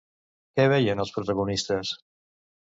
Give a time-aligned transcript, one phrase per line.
[0.59, 1.95] Què veien els protagonistes?